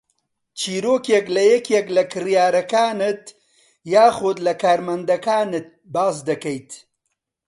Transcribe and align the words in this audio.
چیرۆکێک 0.59 1.25
لە 1.35 1.43
یەکێک 1.53 1.87
لە 1.95 2.03
کڕیارەکانت 2.11 3.23
یاخوود 3.93 4.37
لە 4.47 4.53
کارمەندەکانت 4.63 5.67
باس 5.93 6.17
دەکەیت 6.29 6.71